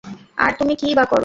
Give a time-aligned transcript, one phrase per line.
[0.37, 1.19] আর তুমি কিইবা করো?